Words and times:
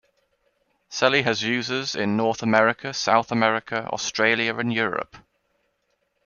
Selly 0.89 1.23
has 1.25 1.43
users 1.43 1.93
in 1.93 2.17
North 2.17 2.41
America, 2.41 2.91
South 2.91 3.31
America, 3.31 3.87
Australia, 3.93 4.57
and 4.57 4.73
Europe. 4.73 5.15